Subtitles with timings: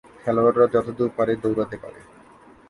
[0.21, 1.99] খেলোয়াড়রা যতদূর পারে দৌড়াতে পারে।